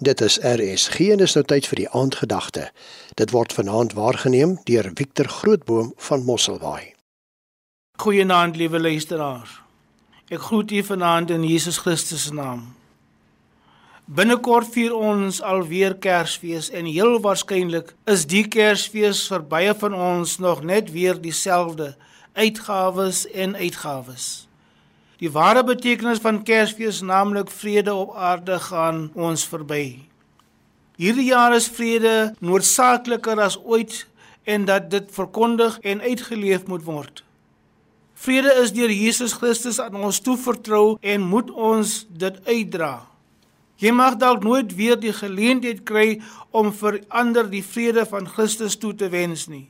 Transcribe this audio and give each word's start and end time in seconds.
Dit 0.00 0.20
is 0.20 0.38
RSG 0.40 1.10
en 1.12 1.20
is 1.20 1.34
nou 1.36 1.42
tyd 1.44 1.66
vir 1.68 1.76
die 1.82 1.90
aandgedagte. 1.92 2.70
Dit 3.20 3.34
word 3.36 3.52
vanaand 3.52 3.92
waargeneem 3.92 4.54
deur 4.64 4.86
Victor 4.96 5.28
Grootboom 5.28 5.90
van 6.06 6.24
Mosselbaai. 6.24 6.94
Goeienaand 8.00 8.56
liewe 8.56 8.80
luisteraars. 8.80 9.58
Ek 10.32 10.40
groet 10.40 10.72
u 10.72 10.80
vanaand 10.88 11.30
in 11.36 11.44
Jesus 11.44 11.82
Christus 11.84 12.24
se 12.30 12.32
naam. 12.34 12.62
Binnekort 14.08 14.72
vier 14.72 14.96
ons 14.96 15.42
alweer 15.44 15.98
Kersfees 16.00 16.70
en 16.72 16.88
heel 16.88 17.20
waarskynlik 17.20 17.92
is 18.08 18.24
die 18.24 18.46
Kersfees 18.48 19.26
vir 19.28 19.44
baie 19.52 19.74
van 19.84 19.94
ons 19.94 20.38
nog 20.40 20.64
net 20.64 20.94
weer 20.96 21.20
dieselfde 21.20 21.92
uitgawes 22.32 23.26
en 23.28 23.52
uitgawes. 23.52 24.48
Die 25.20 25.28
ware 25.28 25.60
betekenis 25.68 26.22
van 26.24 26.38
Kersfees, 26.48 27.02
naamlik 27.04 27.50
vrede 27.52 27.92
op 27.92 28.14
aarde, 28.16 28.56
gaan 28.70 29.10
ons 29.12 29.42
verby. 29.44 30.00
Hierdie 30.96 31.26
jaar 31.28 31.52
is 31.52 31.66
vrede 31.68 32.32
noodsaakliker 32.40 33.40
as 33.44 33.58
ooit 33.60 34.06
en 34.48 34.64
dat 34.64 34.88
dit 34.90 35.10
verkondig 35.12 35.76
en 35.84 36.00
uitgeleef 36.00 36.64
moet 36.72 36.86
word. 36.88 37.20
Vrede 38.16 38.54
is 38.62 38.72
deur 38.72 38.92
Jesus 38.92 39.36
Christus 39.36 39.80
aan 39.80 39.98
ons 40.00 40.20
toevertrou 40.24 40.96
en 41.00 41.28
moet 41.28 41.52
ons 41.52 41.92
dit 42.08 42.40
uitdra. 42.48 42.94
Jy 43.80 43.92
mag 43.96 44.16
dalk 44.20 44.44
nooit 44.44 44.72
weer 44.76 44.96
die 45.00 45.12
geleentheid 45.12 45.84
kry 45.88 46.16
om 46.50 46.72
vir 46.72 47.02
ander 47.08 47.48
die 47.48 47.64
vrede 47.64 48.06
van 48.08 48.28
Christus 48.28 48.76
toe 48.80 48.94
te 48.96 49.08
wens 49.12 49.48
nie. 49.52 49.66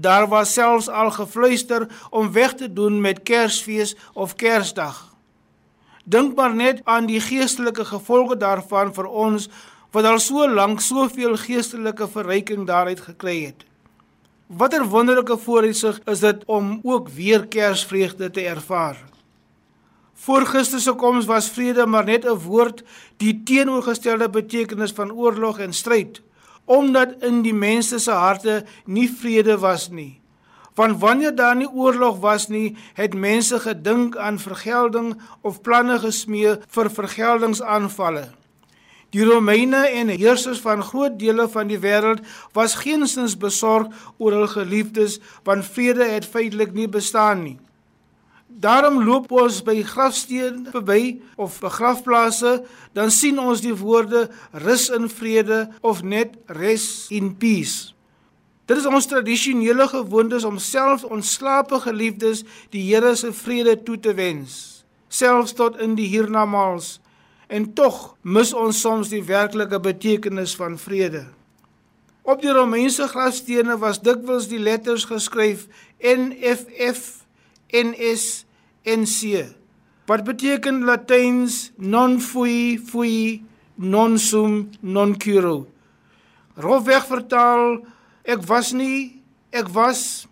Daar 0.00 0.28
was 0.28 0.52
selfs 0.52 0.88
al 0.88 1.10
gefluister 1.10 1.86
om 2.10 2.32
weg 2.32 2.54
te 2.54 2.72
doen 2.72 3.00
met 3.00 3.22
Kersfees 3.22 3.96
of 4.12 4.34
Kersdag. 4.34 5.14
Dink 6.04 6.36
maar 6.36 6.54
net 6.54 6.80
aan 6.84 7.06
die 7.06 7.20
geestelike 7.20 7.84
gevolge 7.84 8.36
daarvan 8.36 8.92
vir 8.94 9.06
ons 9.08 9.48
wat 9.96 10.04
al 10.04 10.20
so 10.20 10.48
lank 10.48 10.80
soveel 10.84 11.36
geestelike 11.40 12.08
verryking 12.12 12.66
daaruit 12.66 13.00
gekry 13.00 13.38
het. 13.44 13.64
Watter 14.46 14.84
wonderlike 14.84 15.38
vooruitsig 15.38 16.00
is 16.04 16.20
dit 16.20 16.44
om 16.44 16.80
ook 16.82 17.08
weer 17.08 17.46
Kersvreugde 17.46 18.30
te 18.30 18.44
ervaar. 18.44 19.00
Voor 20.14 20.44
Christus 20.44 20.84
se 20.84 20.92
koms 20.92 21.24
was 21.24 21.50
vrede 21.50 21.86
maar 21.86 22.04
net 22.04 22.24
'n 22.24 22.38
woord 22.44 22.84
die 23.16 23.42
teenoorgestelde 23.42 24.30
betekenis 24.30 24.92
van 24.92 25.12
oorlog 25.12 25.58
en 25.58 25.72
stryd 25.72 26.22
omdat 26.66 27.22
in 27.24 27.42
die 27.42 27.54
mense 27.54 27.98
se 28.02 28.12
harte 28.12 28.64
nie 28.84 29.08
vrede 29.10 29.58
was 29.62 29.88
nie. 29.90 30.20
Want 30.76 31.00
wanneer 31.00 31.34
daar 31.34 31.56
nie 31.56 31.68
oorlog 31.68 32.18
was 32.20 32.48
nie, 32.52 32.76
het 32.94 33.14
mense 33.14 33.58
gedink 33.60 34.16
aan 34.16 34.38
vergelding 34.38 35.14
of 35.40 35.62
planne 35.64 35.98
gesmee 35.98 36.58
vir 36.68 36.90
vergeldingsaanvalle. 36.90 38.26
Die 39.14 39.24
Romeine 39.24 39.86
en 39.96 40.10
heersers 40.12 40.60
van 40.60 40.82
groot 40.82 41.14
dele 41.18 41.46
van 41.48 41.70
die 41.70 41.78
wêreld 41.80 42.20
was 42.52 42.74
geensins 42.82 43.38
besorg 43.38 43.88
oor 44.18 44.34
hul 44.36 44.50
geliefdes, 44.52 45.20
want 45.46 45.64
vrede 45.64 46.04
het 46.10 46.26
feitelik 46.26 46.74
nie 46.74 46.88
bestaan 46.90 47.44
nie. 47.46 47.56
Daarom 48.56 49.02
loop 49.04 49.28
ons 49.36 49.58
by 49.60 49.82
grafstene 49.84 50.70
verby 50.72 51.18
of 51.36 51.58
begrafplaase, 51.60 52.62
dan 52.96 53.10
sien 53.12 53.36
ons 53.36 53.60
die 53.60 53.74
woorde 53.76 54.30
rus 54.64 54.86
in 54.96 55.10
vrede 55.12 55.66
of 55.84 56.00
net 56.00 56.38
rest 56.56 57.12
in 57.12 57.34
peace. 57.36 57.92
Dit 58.64 58.80
is 58.80 58.88
ons 58.88 59.06
tradisionele 59.06 59.84
gewoonte 59.90 60.40
om 60.48 60.56
selfs 60.56 61.04
ons 61.04 61.34
slape 61.36 61.82
geliefdes 61.84 62.46
die 62.72 62.86
Here 62.88 63.12
se 63.14 63.34
vrede 63.36 63.76
toe 63.84 63.98
te 64.00 64.16
wens, 64.16 64.86
selfs 65.12 65.52
tot 65.52 65.76
in 65.76 65.92
die 65.98 66.08
hiernamaals. 66.08 66.96
En 67.52 67.68
tog 67.76 68.16
mis 68.24 68.54
ons 68.56 68.80
soms 68.80 69.12
die 69.12 69.22
werklike 69.22 69.78
betekenis 69.84 70.56
van 70.56 70.80
vrede. 70.80 71.26
Op 72.24 72.40
die 72.42 72.50
Romeinse 72.50 73.04
grafstene 73.12 73.76
was 73.78 74.00
dikwels 74.02 74.48
die 74.48 74.58
letters 74.58 75.04
geskryf 75.06 75.68
NFF 76.00 77.26
NS 77.70 78.45
NC. 78.86 79.44
Wat 80.06 80.22
beteken 80.24 80.84
Latyns 80.86 81.72
non 81.76 82.20
fui 82.22 82.78
fui 82.78 83.42
non 83.74 84.18
sum 84.18 84.70
non 84.80 85.16
curo? 85.18 85.66
Rofweg 86.56 87.04
vertaal 87.10 87.82
ek 88.26 88.46
was 88.46 88.72
nie, 88.72 89.20
ek 89.52 89.68
was, 89.74 90.26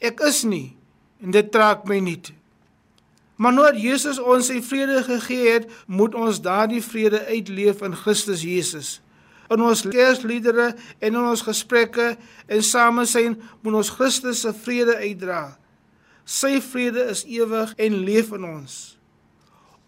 ek 0.00 0.22
is 0.24 0.44
nie 0.46 0.76
en 1.22 1.32
dit 1.34 1.48
trek 1.52 1.86
my 1.88 1.98
nie. 2.04 2.18
Maar 3.36 3.52
nou 3.52 3.66
dat 3.68 3.80
Jesus 3.80 4.18
ons 4.20 4.48
sy 4.48 4.62
vrede 4.64 5.02
gegee 5.04 5.50
het, 5.52 5.66
moet 5.86 6.14
ons 6.16 6.40
daardie 6.40 6.80
vrede 6.84 7.20
uitleef 7.28 7.82
in 7.84 7.96
Christus 7.96 8.44
Jesus. 8.46 8.96
In 9.52 9.60
ons 9.62 9.84
Kersliedere 9.84 10.72
en 10.98 11.12
in 11.12 11.20
ons 11.20 11.44
gesprekke 11.44 12.14
en 12.48 12.64
samesyn 12.64 13.36
moet 13.60 13.76
ons 13.82 13.92
Christus 13.98 14.42
se 14.46 14.52
vrede 14.64 14.96
uitdra. 15.02 15.56
Sy 16.26 16.58
vrede 16.58 17.04
is 17.12 17.22
ewig 17.30 17.70
en 17.78 18.02
leef 18.02 18.32
in 18.34 18.44
ons. 18.48 18.76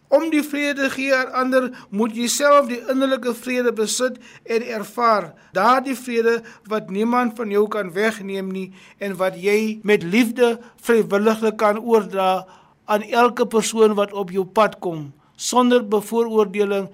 Om 0.08 0.28
die 0.30 0.44
vrede 0.46 0.86
gee 0.94 1.10
aan 1.12 1.32
ander, 1.36 1.66
moet 1.90 2.14
jy 2.16 2.28
self 2.30 2.68
die 2.70 2.78
innerlike 2.88 3.34
vrede 3.36 3.74
besit 3.76 4.16
en 4.46 4.64
ervaar. 4.78 5.32
Daardie 5.52 5.96
vrede 5.98 6.38
wat 6.70 6.94
niemand 6.94 7.34
van 7.36 7.50
jou 7.52 7.66
kan 7.68 7.90
wegneem 7.92 8.48
nie 8.54 8.70
en 9.02 9.18
wat 9.18 9.36
jy 9.36 9.80
met 9.82 10.06
liefde 10.06 10.54
vrywilliglik 10.86 11.58
kan 11.60 11.82
oordra 11.82 12.46
aan 12.86 13.04
elke 13.10 13.44
persoon 13.44 13.98
wat 13.98 14.14
op 14.16 14.30
jou 14.32 14.46
pad 14.46 14.78
kom, 14.80 15.10
sonder 15.36 15.82
bevooroordeling, 15.84 16.88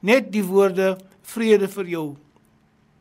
net 0.00 0.30
die 0.32 0.46
woorde 0.46 0.94
vrede 1.26 1.68
vir 1.68 1.92
jou. 1.98 2.08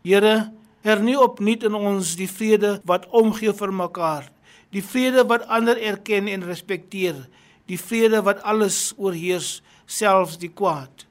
Here, 0.04 0.50
hernie 0.84 1.16
opnuut 1.16 1.64
in 1.64 1.78
ons 1.78 2.18
die 2.20 2.30
vrede 2.30 2.80
wat 2.90 3.08
omgee 3.14 3.54
vir 3.56 3.72
mekaar 3.72 4.34
die 4.70 4.84
vrede 4.84 5.26
wat 5.26 5.48
ander 5.48 5.82
erken 5.82 6.28
en 6.28 6.44
respekteer, 6.44 7.28
die 7.66 7.80
vrede 7.80 8.22
wat 8.22 8.42
alles 8.44 8.94
oorheers, 8.98 9.62
selfs 9.86 10.38
die 10.38 10.50
kwaad. 10.50 11.06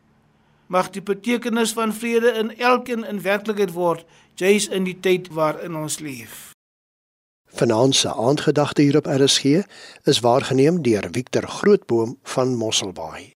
Mag 0.67 0.91
die 0.91 1.03
betekenis 1.03 1.73
van 1.73 1.93
vrede 1.93 2.33
in 2.41 2.57
elkeen 2.59 3.05
in 3.05 3.23
werklikheid 3.23 3.73
word, 3.73 4.07
juis 4.35 4.69
in 4.69 4.85
die 4.89 4.99
tyd 5.01 5.31
waarin 5.35 5.77
ons 5.77 6.01
leef. 6.01 6.55
Vanaand 7.55 7.95
se 7.95 8.15
aandgedagte 8.15 8.83
hier 8.83 8.97
op 8.97 9.07
RSG 9.07 9.63
is 10.11 10.21
waargeneem 10.21 10.83
deur 10.83 11.07
Victor 11.11 11.47
Grootboom 11.49 12.19
van 12.23 12.57
Mosselbaai. 12.57 13.35